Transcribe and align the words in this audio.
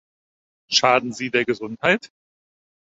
Schaden 0.71 1.13
sie 1.13 1.29
der 1.29 1.45
Gesundheit? 1.45 2.11